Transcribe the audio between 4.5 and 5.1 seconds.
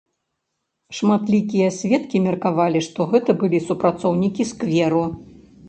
скверу.